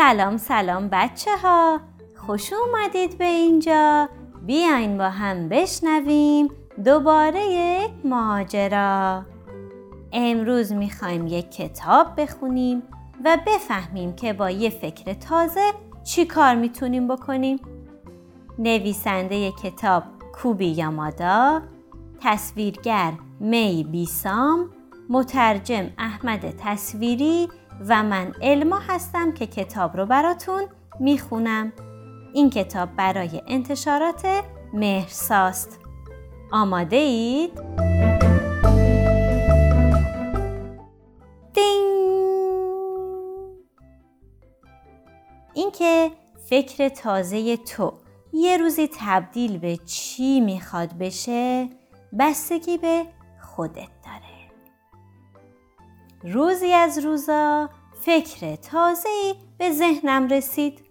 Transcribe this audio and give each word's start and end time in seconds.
سلام 0.00 0.36
سلام 0.36 0.88
بچه 0.92 1.30
ها 1.42 1.80
خوش 2.16 2.52
اومدید 2.52 3.18
به 3.18 3.24
اینجا. 3.24 4.08
بیاین 4.46 4.98
با 4.98 5.08
هم 5.08 5.48
بشنویم 5.48 6.48
دوباره 6.84 7.44
یک 7.44 7.90
ماجرا. 8.04 9.22
امروز 10.12 10.72
می‌خوایم 10.72 11.26
یک 11.26 11.50
کتاب 11.50 12.20
بخونیم 12.20 12.82
و 13.24 13.38
بفهمیم 13.46 14.12
که 14.12 14.32
با 14.32 14.50
یه 14.50 14.70
فکر 14.70 15.12
تازه 15.12 15.72
چی 16.04 16.26
کار 16.26 16.54
می‌تونیم 16.54 17.08
بکنیم. 17.08 17.60
نویسنده 18.58 19.52
کتاب 19.52 20.02
کوبی 20.32 20.66
یامادا 20.66 21.62
تصویرگر 22.20 23.12
می 23.40 23.86
بیسام 23.90 24.70
مترجم 25.08 25.90
احمد 25.98 26.54
تصویری 26.58 27.48
و 27.88 28.02
من 28.02 28.34
علما 28.42 28.78
هستم 28.78 29.32
که 29.32 29.46
کتاب 29.46 29.96
رو 29.96 30.06
براتون 30.06 30.62
می‌خونم. 31.00 31.72
این 32.32 32.50
کتاب 32.50 32.96
برای 32.96 33.42
انتشارات 33.46 34.26
مهرساست. 34.72 35.78
آماده 36.52 36.96
اید؟ 36.96 37.60
اینکه 45.54 46.10
فکر 46.48 46.88
تازه 46.88 47.56
تو 47.56 47.92
یه 48.32 48.56
روزی 48.56 48.88
تبدیل 49.00 49.58
به 49.58 49.76
چی 49.76 50.40
می‌خواد 50.40 50.98
بشه 50.98 51.68
بستگی 52.18 52.78
به 52.78 53.04
خودت. 53.42 53.99
روزی 56.24 56.72
از 56.72 56.98
روزا 56.98 57.70
فکر 58.00 58.56
تازه‌ای 58.56 59.34
به 59.58 59.72
ذهنم 59.72 60.28
رسید. 60.28 60.84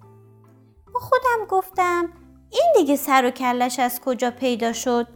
با 0.94 1.00
خودم 1.00 1.46
گفتم 1.50 2.10
این 2.50 2.74
دیگه 2.78 2.96
سر 2.96 3.26
و 3.26 3.30
کلش 3.30 3.80
از 3.80 4.02
کجا 4.02 4.32
پیدا 4.32 4.74
شد؟ 4.74 5.08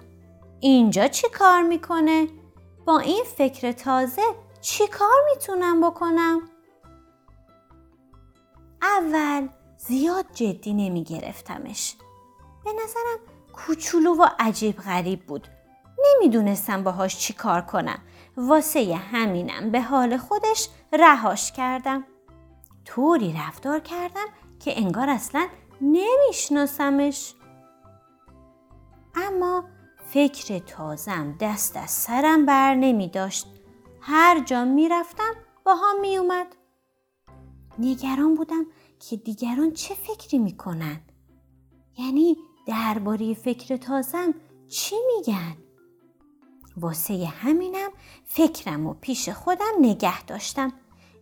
اینجا 0.60 1.08
چی 1.08 1.30
کار 1.30 1.62
می‌کنه؟ 1.62 2.28
با 2.86 3.00
این 3.00 3.24
فکر 3.38 3.72
تازه 3.72 4.22
چی 4.62 4.88
کار 4.88 5.22
می‌تونم 5.34 5.90
بکنم؟ 5.90 6.42
اول 8.82 9.48
زیاد 9.78 10.26
جدی 10.34 10.74
نمی 10.74 11.04
گرفتمش. 11.04 11.96
به 12.66 12.72
نظرم 12.74 13.20
کوچولو 13.54 14.16
و 14.16 14.28
عجیب 14.40 14.78
غریب 14.78 15.26
بود. 15.26 15.48
نمی‌دونستم 16.04 16.84
باهاش 16.84 17.18
چی 17.18 17.34
کار 17.34 17.62
کنم. 17.62 18.00
واسه 18.38 18.96
همینم 18.96 19.72
به 19.72 19.82
حال 19.82 20.18
خودش 20.18 20.70
رهاش 20.94 21.52
کردم. 21.52 22.04
طوری 22.86 23.34
رفتار 23.34 23.80
کردم 23.80 24.26
که 24.60 24.80
انگار 24.80 25.10
اصلا 25.10 25.48
نمیشناسمش. 25.82 27.34
اما 29.16 29.64
فکر 30.06 30.60
تازم 30.60 31.38
دست 31.40 31.78
از 31.78 31.92
سرم 31.92 32.46
بر 32.46 32.76
نمی 32.76 33.08
داشت. 33.08 33.48
هر 34.02 34.40
جا 34.40 34.66
می 34.66 34.90
رفتم 34.90 35.34
با 35.66 35.76
هم 35.76 36.02
می 36.02 36.18
اومد. 36.18 36.48
نگران 37.80 38.36
بودم 38.36 38.66
که 39.00 39.18
دیگران 39.18 39.72
چه 39.72 39.94
فکری 39.94 40.38
می 40.38 40.58
کنن؟ 40.58 41.02
یعنی 41.98 42.38
درباره 42.68 43.34
فکر 43.34 43.78
تازم 43.78 44.34
چی 44.68 44.96
میگن؟ 45.16 45.63
واسه 46.78 47.26
همینم 47.26 47.90
فکرم 48.26 48.88
و 48.88 48.94
پیش 48.94 49.30
خودم 49.30 49.74
نگه 49.82 50.26
داشتم. 50.26 50.74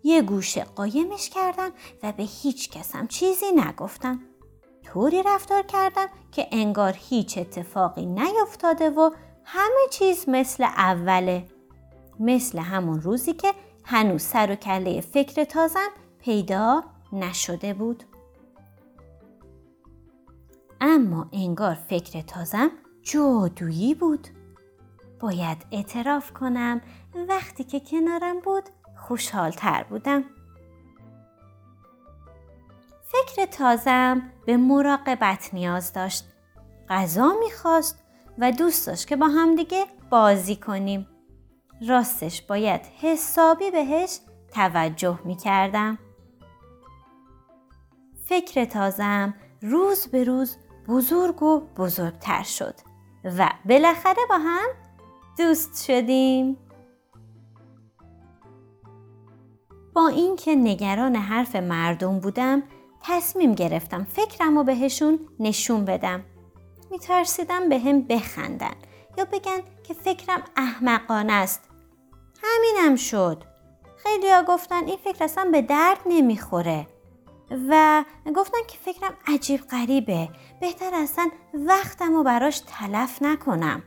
یه 0.04 0.22
گوشه 0.22 0.64
قایمش 0.64 1.30
کردم 1.30 1.72
و 2.04 2.12
به 2.12 2.24
هیچ 2.24 2.70
کسم 2.70 3.08
چیزی 3.08 3.46
نگفتم. 3.56 4.20
طوری 4.84 5.24
رفتار 5.24 5.64
کردم 5.64 6.08
که 6.32 6.48
انگار 6.52 6.96
هیچ 6.98 7.38
اتفاقی 7.38 8.06
نیفتاده 8.06 8.90
و 8.90 9.12
همه 9.44 9.88
چیز 9.92 10.30
مثل 10.30 10.64
اوله. 10.64 11.46
مثل 12.20 12.60
همون 12.60 13.02
روزی 13.02 13.34
که 13.34 13.54
هنوز 13.84 14.22
سر 14.22 14.52
و 14.52 14.56
کله 14.56 15.02
فکر 15.02 15.44
تازم 15.44 15.90
پیدا 16.20 16.84
نشده 17.12 17.74
بود. 17.74 18.04
اما 20.82 21.30
انگار 21.34 21.74
فکر 21.74 22.22
تازم 22.22 22.72
جادویی 23.02 23.94
بود. 23.94 24.28
باید 25.22 25.66
اعتراف 25.72 26.34
کنم 26.34 26.82
وقتی 27.30 27.64
که 27.64 27.80
کنارم 27.80 28.40
بود 28.40 28.64
خوشحال 28.98 29.52
تر 29.52 29.84
بودم. 29.84 30.24
فکر 33.04 33.46
تازم 33.46 34.32
به 34.46 34.58
مراقبت 34.58 35.50
نیاز 35.54 35.94
داشت. 35.94 36.26
غذا 36.90 37.34
می‌خواست 37.44 38.04
و 38.38 38.52
دوست 38.52 38.88
داشت 38.88 39.08
که 39.08 39.16
با 39.16 39.28
همدیگه 39.28 39.86
بازی 40.10 40.56
کنیم. 40.56 41.08
راستش 41.88 42.42
باید 42.42 42.82
حسابی 43.02 43.72
بهش 43.72 44.20
توجه 44.54 45.20
می‌کردم. 45.26 45.98
فکر 48.26 48.66
تازم 48.66 49.34
روز 49.62 50.08
به 50.08 50.24
روز 50.24 50.58
بزرگ 50.88 51.44
و 51.44 51.60
بزرگتر 51.60 52.44
شد 52.44 52.76
و 53.24 53.50
بالاخره 53.66 54.22
با 54.30 54.38
هم 54.38 54.68
دوست 55.38 55.86
شدیم. 55.86 56.58
با 59.94 60.08
اینکه 60.08 60.56
نگران 60.56 61.16
حرف 61.16 61.56
مردم 61.56 62.20
بودم 62.20 62.64
تصمیم 63.02 63.54
گرفتم 63.54 64.04
فکرم 64.04 64.58
و 64.58 64.64
بهشون 64.64 65.20
نشون 65.40 65.86
بدم. 65.86 66.24
میترسیدم 66.92 67.70
به 67.70 67.80
هم 67.80 68.02
بخندن 68.02 68.76
یا 69.18 69.26
بگن 69.26 69.60
که 69.84 69.94
فکرم 69.94 70.44
احمقانه 70.56 71.34
است. 71.34 71.70
همینم 72.44 72.96
شد. 72.96 73.44
خیلی 73.98 74.30
ها 74.30 74.44
گفتن 74.44 74.86
این 74.86 74.98
فکر 74.98 75.24
اصلا 75.24 75.50
به 75.52 75.62
درد 75.62 76.00
نمی‌خوره. 76.06 76.88
و 77.70 78.04
گفتن 78.36 78.58
که 78.68 78.78
فکرم 78.78 79.14
عجیب 79.28 79.62
غریبه. 79.62 80.30
بهتر 80.62 80.92
اصلا 80.94 81.30
وقتم 81.54 82.14
رو 82.14 82.24
براش 82.24 82.62
تلف 82.68 83.22
نکنم. 83.22 83.84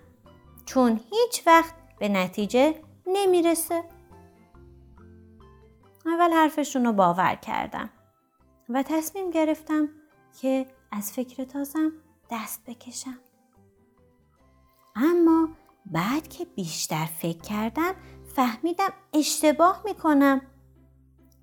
چون 0.66 1.00
هیچ 1.10 1.46
وقت 1.46 1.74
به 1.98 2.08
نتیجه 2.08 2.82
نمی‌رسه. 3.06 3.84
اول 6.06 6.32
حرفشون 6.32 6.84
رو 6.84 6.92
باور 6.92 7.34
کردم 7.34 7.90
و 8.68 8.82
تصمیم 8.82 9.30
گرفتم 9.30 9.88
که 10.40 10.66
از 10.92 11.12
فکر 11.12 11.44
تازم 11.44 11.92
دست 12.30 12.64
بکشم. 12.66 13.18
اما 14.96 15.48
بعد 15.86 16.28
که 16.28 16.44
بیشتر 16.44 17.04
فکر 17.04 17.42
کردم 17.42 17.94
فهمیدم 18.36 18.92
اشتباه 19.12 19.82
می‌کنم. 19.84 20.40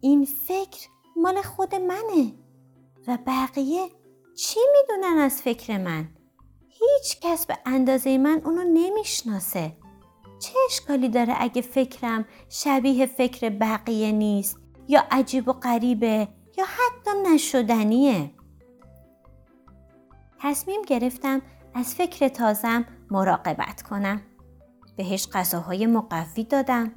این 0.01 0.25
فکر 0.25 0.87
مال 1.15 1.41
خود 1.41 1.75
منه 1.75 2.33
و 3.07 3.17
بقیه 3.27 3.89
چی 4.35 4.59
می‌دونن 4.71 5.17
از 5.17 5.41
فکر 5.41 5.77
من؟ 5.77 6.09
هیچ 6.81 7.19
کس 7.21 7.45
به 7.45 7.57
اندازه 7.65 8.17
من 8.17 8.41
اونو 8.45 8.63
نمی‌شناسه. 8.63 9.73
چه 10.39 10.53
اشکالی 10.69 11.09
داره 11.09 11.35
اگه 11.37 11.61
فکرم 11.61 12.25
شبیه 12.49 13.05
فکر 13.05 13.49
بقیه 13.49 14.11
نیست 14.11 14.57
یا 14.87 15.03
عجیب 15.11 15.47
و 15.47 15.53
غریبه 15.53 16.27
یا 16.57 16.65
حتی 16.65 17.11
نشدنیه؟ 17.33 18.31
تصمیم 20.39 20.81
گرفتم 20.81 21.41
از 21.73 21.95
فکر 21.95 22.27
تازم 22.27 22.85
مراقبت 23.11 23.81
کنم. 23.81 24.21
بهش 24.97 25.27
غذاهای 25.33 25.85
مقوی 25.85 26.43
دادم. 26.43 26.91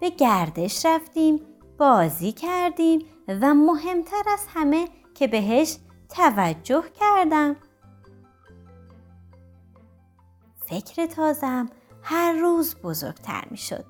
به 0.00 0.10
گردش 0.10 0.86
رفتیم، 0.86 1.40
بازی 1.78 2.32
کردیم 2.32 3.06
و 3.28 3.54
مهمتر 3.54 4.22
از 4.32 4.46
همه 4.54 4.88
که 5.14 5.26
بهش 5.26 5.76
توجه 6.08 6.84
کردم. 7.00 7.56
فکر 10.72 11.06
تازم 11.06 11.68
هر 12.02 12.32
روز 12.32 12.74
بزرگتر 12.74 13.44
می 13.50 13.56
شد 13.56 13.84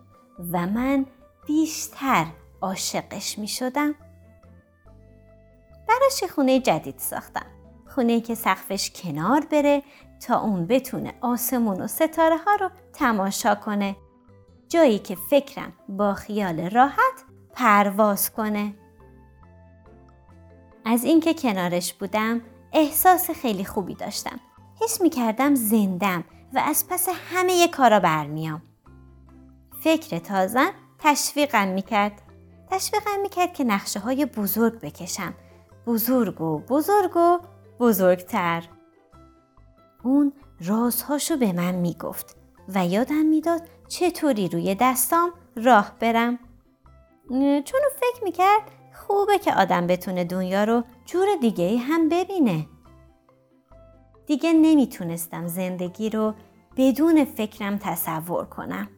و 0.52 0.67
من 0.67 1.06
بیشتر 1.46 2.26
عاشقش 2.61 3.38
می 3.38 3.49
شدم. 3.49 3.94
براش 5.88 6.32
خونه 6.34 6.61
جدید 6.61 6.99
ساختم. 6.99 7.46
خونه 7.94 8.20
که 8.20 8.34
سقفش 8.34 8.90
کنار 8.90 9.46
بره 9.50 9.82
تا 10.26 10.40
اون 10.40 10.67
بتونه 10.67 11.14
آسمون 11.20 11.81
و 11.81 11.87
ستاره 11.87 12.37
ها 12.37 12.55
رو 12.55 12.70
تماشا 12.93 13.55
کنه. 13.55 13.96
جایی 14.69 14.99
که 14.99 15.17
فکرم 15.31 15.73
با 15.88 16.14
خیال 16.14 16.70
راحت 16.70 17.25
پرواز 17.52 18.32
کنه. 18.32 18.75
از 20.84 21.05
اینکه 21.05 21.34
کنارش 21.34 21.94
بودم 21.94 22.40
احساس 22.73 23.31
خیلی 23.31 23.64
خوبی 23.64 23.94
داشتم. 23.94 24.40
حس 24.81 25.00
می 25.00 25.11
کردم 25.11 25.55
زندم 25.55 26.25
و 26.54 26.58
از 26.58 26.84
پس 26.88 27.08
همه 27.32 27.69
کارا 27.69 28.00
برمیام. 28.00 28.62
فکر 29.81 30.19
تازم 30.19 30.70
تشویقم 30.99 31.69
می‌کرد. 31.69 32.22
تشویقم 32.70 33.20
می‌کرد 33.22 33.52
که 33.54 33.64
نقشه 33.64 34.00
های 34.00 34.26
بزرگ 34.26 34.81
بکشم 34.81 35.34
بزرگ 35.87 36.40
و 36.40 36.58
بزرگ 36.58 37.16
و 37.16 37.38
بزرگتر 37.81 38.64
اون 40.02 40.32
رازهاشو 40.60 41.37
به 41.37 41.52
من 41.52 41.75
می‌گفت 41.75 42.37
و 42.75 42.87
یادم 42.87 43.26
می‌داد 43.26 43.62
چطوری 43.88 44.48
روی 44.48 44.76
دستام 44.81 45.32
راه 45.56 45.93
برم 46.00 46.38
چون 47.64 47.81
فکر 48.00 48.25
می‌کرد 48.25 48.62
خوبه 48.94 49.38
که 49.38 49.55
آدم 49.55 49.87
بتونه 49.87 50.25
دنیا 50.25 50.64
رو 50.64 50.84
جور 51.06 51.26
دیگه 51.40 51.78
هم 51.78 52.08
ببینه 52.08 52.66
دیگه 54.26 54.52
نمی‌تونستم 54.52 55.46
زندگی 55.46 56.10
رو 56.10 56.34
بدون 56.76 57.24
فکرم 57.24 57.78
تصور 57.78 58.44
کنم. 58.44 58.88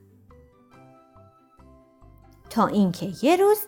تا 2.51 2.67
اینکه 2.67 3.13
یه 3.23 3.37
روز 3.37 3.59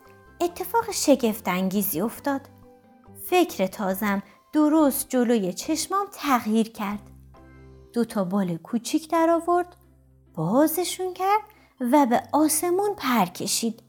اتفاق 0.40 0.90
شگفت 0.90 1.48
انگیزی 1.48 2.00
افتاد. 2.00 2.40
فکر 3.24 3.66
تازم 3.66 4.22
درست 4.52 5.08
جلوی 5.08 5.52
چشمام 5.52 6.06
تغییر 6.12 6.68
کرد. 6.68 7.10
دو 7.92 8.04
تا 8.04 8.24
بال 8.24 8.56
کوچیک 8.56 9.10
در 9.10 9.30
آورد 9.30 9.76
بازشون 10.34 11.14
کرد 11.14 11.40
و 11.80 12.06
به 12.06 12.22
آسمون 12.32 12.94
پر 12.96 13.24
کشید. 13.24 13.82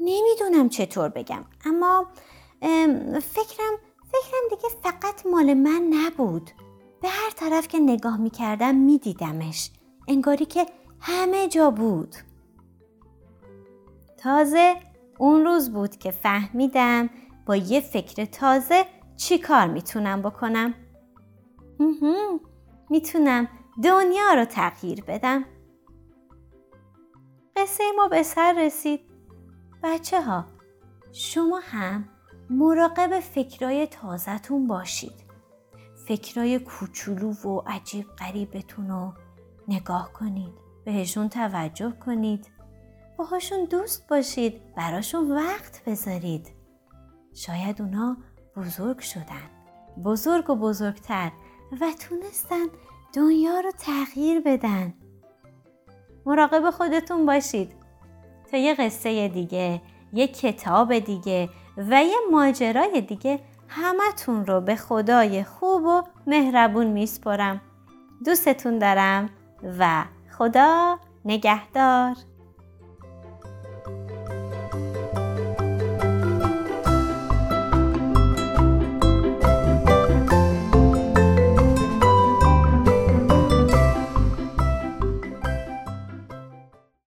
نمی‌دونم 0.00 0.68
چطور 0.68 1.08
بگم 1.08 1.44
اما 1.64 2.06
فکرم 3.20 3.76
فکرم 4.12 4.42
دیگه 4.50 4.68
فقط 4.82 5.26
مال 5.26 5.54
من 5.54 5.90
نبود. 5.92 6.50
طرف 7.36 7.68
که 7.68 7.78
نگاه 7.78 8.16
می‌کردم 8.16 8.74
میدیدمش. 8.74 9.70
انگاری 10.08 10.46
که 10.46 10.66
همه 11.00 11.48
جا 11.48 11.70
بود. 11.70 12.14
تازه 14.18 14.74
اون 15.18 15.44
روز 15.44 15.72
بود 15.72 15.96
که 15.96 16.10
فهمیدم 16.10 17.10
با 17.46 17.56
یه 17.56 17.80
فکر 17.80 18.24
تازه 18.24 18.84
چی 19.16 19.38
کار 19.38 19.66
می‌تونم 19.66 20.22
بکنم. 20.22 20.74
می‌تونم 22.90 23.48
دنیا 23.84 24.34
رو 24.34 24.44
تغییر 24.44 25.04
بدم. 25.04 25.44
قصه 27.56 27.84
ما 27.96 28.08
به 28.08 28.22
سر 28.22 28.52
رسید. 28.52 29.00
بچه 29.82 30.22
ها 30.22 30.44
شما 31.12 31.60
هم 31.62 32.08
مراقب 32.50 33.20
فکرای 33.20 33.86
تازهتون 33.86 34.66
باشید. 34.66 35.25
فکرای 36.08 36.58
کوچولو 36.58 37.32
و 37.32 37.62
عجیب 37.66 38.06
غریبتون 38.18 38.88
رو 38.88 39.12
نگاه 39.68 40.12
کنید. 40.12 40.54
بهشون 40.84 41.28
توجه 41.28 41.92
کنید. 42.06 42.50
باهاشون 43.18 43.64
دوست 43.64 44.08
باشید. 44.08 44.74
براشون 44.74 45.32
وقت 45.32 45.84
بذارید. 45.84 46.52
شاید 47.34 47.82
اونا 47.82 48.16
بزرگ 48.56 48.98
شدن. 48.98 49.50
بزرگ 50.04 50.50
و 50.50 50.54
بزرگتر 50.54 51.32
و 51.80 51.92
تونستن 52.08 52.66
دنیا 53.14 53.60
رو 53.60 53.70
تغییر 53.78 54.40
بدن. 54.40 54.94
مراقب 56.26 56.70
خودتون 56.70 57.26
باشید. 57.26 57.72
تا 58.50 58.56
یه 58.56 58.74
قصه 58.74 59.28
دیگه 59.28 59.82
یه 60.12 60.28
کتاب 60.28 60.98
دیگه 60.98 61.48
و 61.76 62.04
یه 62.04 62.16
ماجرای 62.30 63.00
دیگه 63.00 63.40
همتون 63.68 64.46
رو 64.46 64.60
به 64.60 64.76
خدای 64.76 65.44
خوب 65.44 65.84
و 65.84 66.02
مهربون 66.26 66.86
میسپرم. 66.86 67.60
دوستتون 68.24 68.78
دارم 68.78 69.30
و 69.78 70.04
خدا 70.38 70.98
نگهدار. 71.24 72.16